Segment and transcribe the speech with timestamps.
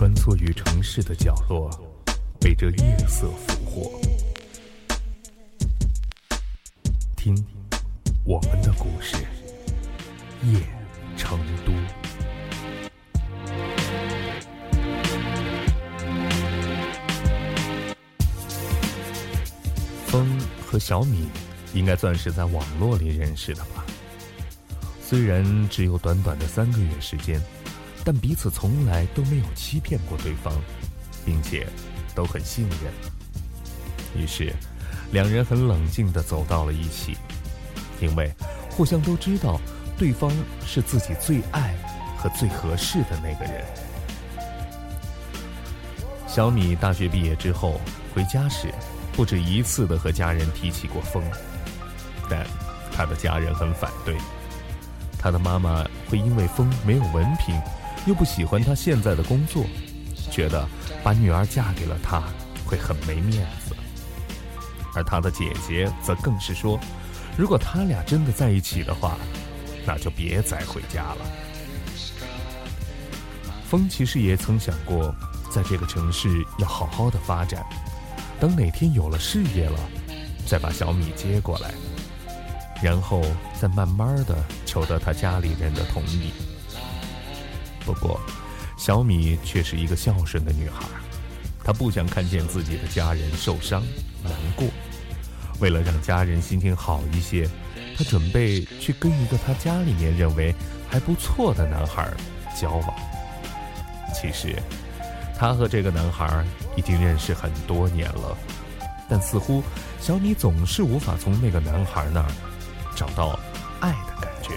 [0.00, 1.68] 穿梭于城市的角落，
[2.40, 4.00] 被这夜色俘获。
[7.14, 7.36] 听，
[8.24, 9.18] 我们的故事，
[10.44, 10.58] 夜
[11.18, 11.72] 成都。
[20.06, 20.26] 风
[20.66, 21.28] 和小米
[21.74, 23.84] 应该算是在网络里认识的吧？
[25.02, 27.38] 虽然只有短短的三个月时间，
[28.04, 30.52] 但彼此从来都没有欺骗过对方，
[31.24, 31.66] 并且
[32.14, 32.92] 都很信任。
[34.16, 34.52] 于是，
[35.12, 37.16] 两人很冷静地走到了一起，
[38.00, 38.32] 因为
[38.70, 39.60] 互相都知道
[39.98, 40.30] 对方
[40.66, 41.74] 是自己最爱
[42.16, 43.64] 和最合适的那个人。
[46.26, 47.80] 小米大学毕业之后
[48.14, 48.72] 回家时。
[49.12, 51.22] 不止一次的和家人提起过风，
[52.30, 52.46] 但
[52.92, 54.16] 他的家人很反对。
[55.18, 57.54] 他的妈妈会因为风没有文凭，
[58.06, 59.64] 又不喜欢他现在的工作，
[60.30, 60.66] 觉得
[61.02, 62.22] 把女儿嫁给了他
[62.64, 63.74] 会很没面子。
[64.94, 66.78] 而他的姐姐则更是说，
[67.36, 69.16] 如果他俩真的在一起的话，
[69.86, 71.26] 那就别再回家了。
[73.64, 75.14] 风其实也曾想过，
[75.48, 77.64] 在这个城市要好好的发展。
[78.40, 79.78] 等哪天有了事业了，
[80.46, 81.72] 再把小米接过来，
[82.82, 83.22] 然后
[83.60, 86.32] 再慢慢的求得他家里人的同意。
[87.84, 88.20] 不过，
[88.76, 90.84] 小米却是一个孝顺的女孩，
[91.64, 93.82] 她不想看见自己的家人受伤
[94.22, 94.66] 难过。
[95.58, 97.48] 为了让家人心情好一些，
[97.96, 100.54] 她准备去跟一个她家里面认为
[100.88, 102.10] 还不错的男孩
[102.60, 102.94] 交往。
[104.14, 104.56] 其实。
[105.38, 106.44] 她和这个男孩
[106.76, 108.36] 已经认识很多年了，
[109.08, 109.62] 但似乎
[109.98, 112.30] 小米总是无法从那个男孩那儿
[112.94, 113.40] 找到
[113.80, 114.50] 爱的感觉。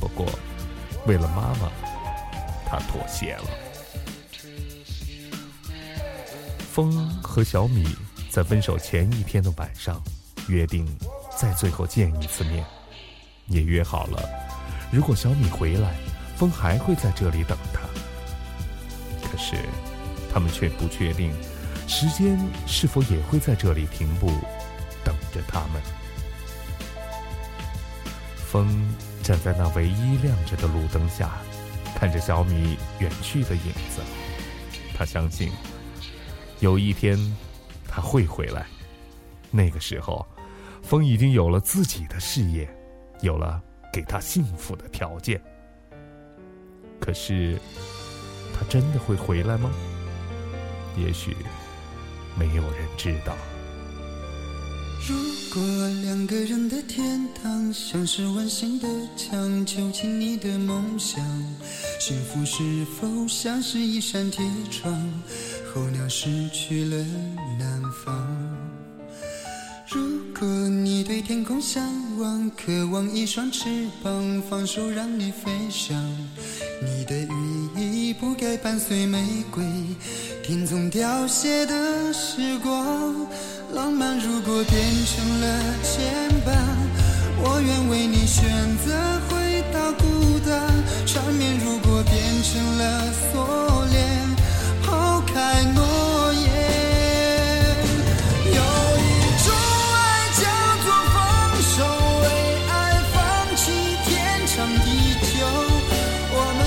[0.00, 0.26] 不过，
[1.04, 1.70] 为了妈妈，
[2.70, 3.50] 他妥协了。
[6.72, 7.84] 风和小米
[8.30, 10.00] 在分手前一天的晚上
[10.46, 10.86] 约定
[11.36, 12.64] 再最后见一次面，
[13.48, 14.22] 也约好了，
[14.92, 15.96] 如果小米回来，
[16.36, 17.80] 风还会在这里等他。
[19.28, 19.56] 可是，
[20.32, 21.32] 他们却不确定，
[21.88, 22.38] 时间
[22.68, 24.28] 是否也会在这里停步，
[25.04, 25.82] 等着他们。
[28.36, 31.30] 风站在那唯一亮着的路灯下，
[32.00, 34.00] 看着小米远去的影子。
[34.96, 35.52] 他相信，
[36.60, 37.18] 有一天
[37.86, 38.66] 他会回来。
[39.50, 40.26] 那个时候，
[40.82, 42.66] 风已经有了自己的事业，
[43.20, 43.62] 有了
[43.92, 45.38] 给他幸福的条件。
[46.98, 47.58] 可是。
[48.52, 49.70] 他真的会回来吗？
[50.94, 51.34] 也许
[52.38, 53.34] 没有人知道。
[55.08, 55.16] 如
[55.54, 55.62] 果
[56.02, 61.18] 两个人的天堂像是温馨的墙，囚禁你的梦想，
[61.98, 64.92] 幸福是否像是一扇铁窗，
[65.74, 66.96] 候鸟失去了
[67.58, 68.79] 南方？
[69.92, 70.00] 如
[70.38, 71.82] 果你对天空向
[72.16, 76.00] 往，渴望一双翅膀，放手让你飞翔，
[76.80, 77.16] 你的
[77.74, 79.64] 羽翼不该伴随玫瑰，
[80.44, 83.16] 听从凋谢的时光。
[83.74, 86.54] 浪漫如果变成了牵绊，
[87.42, 88.48] 我愿为你选
[88.86, 90.70] 择回到孤单。
[91.04, 91.79] 缠绵如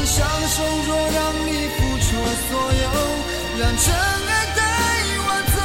[0.05, 2.05] 相守，若让你付出
[2.49, 2.85] 所有，
[3.57, 4.59] 让真爱带
[5.17, 5.57] 我走。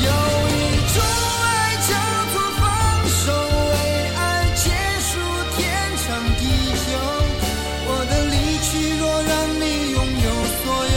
[0.00, 0.08] 有
[0.48, 0.52] 一
[0.94, 0.96] 种
[1.44, 1.46] 爱
[1.86, 1.90] 叫
[2.32, 2.62] 做放
[3.08, 3.24] 手，
[3.70, 3.72] 为
[4.16, 4.18] 爱
[4.56, 4.64] 结
[5.00, 5.12] 束
[5.56, 5.60] 天
[6.02, 6.06] 长
[6.38, 6.88] 地久。
[7.86, 8.34] 我的离
[8.64, 8.68] 去
[8.98, 9.62] 若让你
[9.92, 10.26] 拥有
[10.64, 10.96] 所有，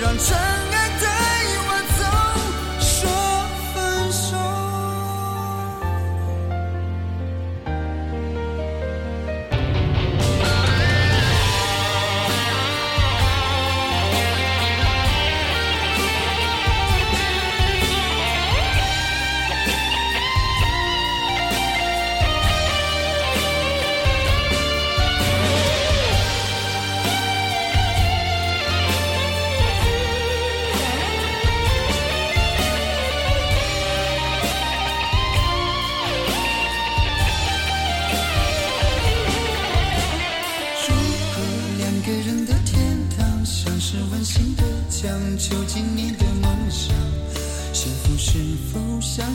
[0.00, 0.28] 让真。
[0.36, 0.67] 爱。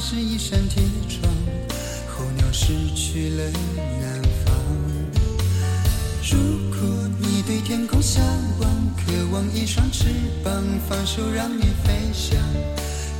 [0.05, 1.33] 是一扇铁窗，
[2.09, 3.43] 候鸟失去了
[4.01, 4.53] 南方。
[6.29, 6.37] 如
[6.71, 8.21] 果你对天空向
[8.59, 10.03] 往，渴望一双翅。
[10.43, 12.37] 膀，放手让你飞翔。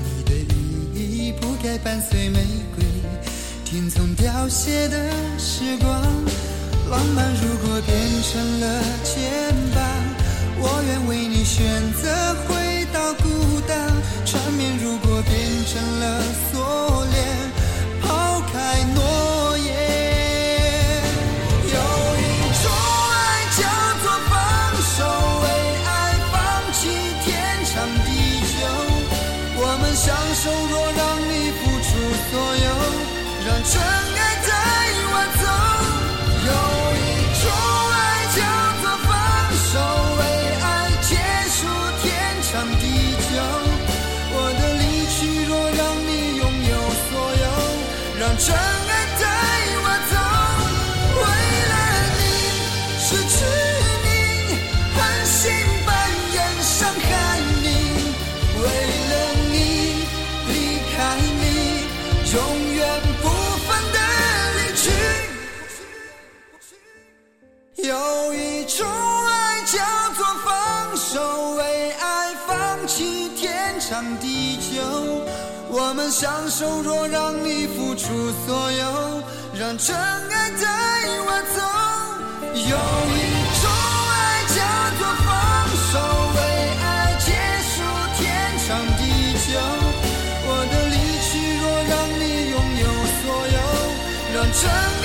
[0.03, 2.43] 你的羽翼不该伴随玫
[2.75, 2.85] 瑰，
[3.63, 5.09] 听从凋谢的
[5.39, 5.89] 时光。
[6.91, 10.12] 浪漫如果变成了牵绊，
[67.83, 68.87] 有一种
[69.27, 69.77] 爱叫
[70.15, 74.81] 做放手为爱放弃天长地久
[75.67, 78.07] 我们相守若让你付出
[78.45, 79.21] 所有
[79.53, 80.65] 让真爱带
[81.27, 81.59] 我走
[82.55, 83.21] 有一
[83.59, 83.69] 种
[84.13, 84.15] 爱
[84.47, 84.63] 叫
[84.97, 85.99] 做放手
[86.35, 86.39] 为
[86.79, 86.87] 爱
[87.19, 87.31] 结
[87.67, 87.83] 束
[88.15, 88.23] 天
[88.65, 89.03] 长地
[89.43, 89.59] 久
[90.47, 92.87] 我的离去若让你拥有
[93.19, 93.59] 所有
[94.33, 95.02] 让真